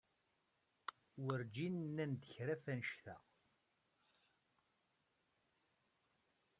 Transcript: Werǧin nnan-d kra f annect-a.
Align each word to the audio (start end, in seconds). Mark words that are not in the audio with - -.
Werǧin 1.25 1.75
nnan-d 1.85 2.23
kra 2.33 2.55
f 2.63 2.65
annect-a. 2.73 3.15